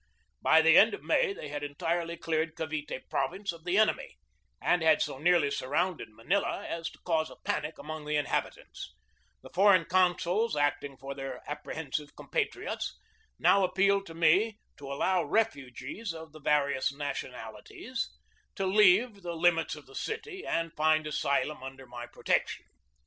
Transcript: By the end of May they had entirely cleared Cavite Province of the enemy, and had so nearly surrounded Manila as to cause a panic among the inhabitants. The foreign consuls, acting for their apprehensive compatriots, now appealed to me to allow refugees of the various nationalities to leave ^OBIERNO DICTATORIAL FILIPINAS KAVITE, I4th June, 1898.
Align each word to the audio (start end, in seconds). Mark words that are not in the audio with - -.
By 0.41 0.63
the 0.63 0.79
end 0.79 0.95
of 0.95 1.03
May 1.03 1.31
they 1.31 1.49
had 1.49 1.61
entirely 1.63 2.17
cleared 2.17 2.55
Cavite 2.55 3.07
Province 3.07 3.51
of 3.51 3.63
the 3.65 3.77
enemy, 3.77 4.17
and 4.59 4.81
had 4.81 4.99
so 4.99 5.19
nearly 5.19 5.51
surrounded 5.51 6.09
Manila 6.09 6.65
as 6.65 6.89
to 6.89 6.97
cause 7.05 7.29
a 7.29 7.35
panic 7.45 7.77
among 7.77 8.05
the 8.05 8.15
inhabitants. 8.15 8.95
The 9.43 9.51
foreign 9.51 9.85
consuls, 9.85 10.55
acting 10.55 10.97
for 10.97 11.13
their 11.13 11.47
apprehensive 11.47 12.15
compatriots, 12.15 12.97
now 13.37 13.63
appealed 13.63 14.07
to 14.07 14.15
me 14.15 14.57
to 14.77 14.91
allow 14.91 15.23
refugees 15.23 16.15
of 16.15 16.31
the 16.31 16.41
various 16.41 16.91
nationalities 16.91 18.09
to 18.55 18.65
leave 18.65 18.77
^OBIERNO 18.77 18.77
DICTATORIAL 18.77 19.01
FILIPINAS 19.03 19.05
KAVITE, 19.21 19.37
I4th 19.53 19.83
June, 19.83 19.85
1898. 19.85 22.65